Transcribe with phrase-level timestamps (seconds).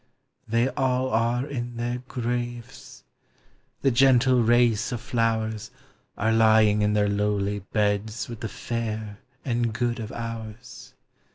[0.47, 3.03] they all are in their graves;
[3.83, 5.69] the gentle race of flowers
[6.17, 10.95] Are lying in their lowly beds with the fair and good of ours.